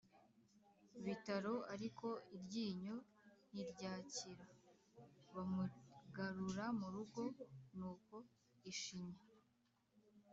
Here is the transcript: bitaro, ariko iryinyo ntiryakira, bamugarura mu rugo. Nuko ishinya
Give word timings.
bitaro, 1.05 1.53
ariko 1.73 2.07
iryinyo 2.35 2.95
ntiryakira, 3.51 4.45
bamugarura 5.33 6.65
mu 6.79 6.87
rugo. 6.93 7.23
Nuko 7.77 8.15
ishinya 8.71 9.21